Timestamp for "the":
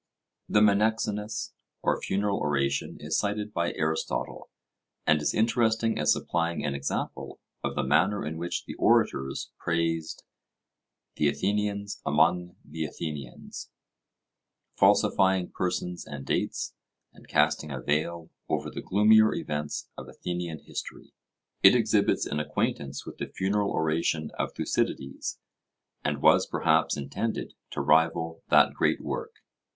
0.49-0.61, 7.75-7.83, 8.65-8.73, 11.17-11.27, 12.65-12.83, 18.71-18.81, 23.19-23.27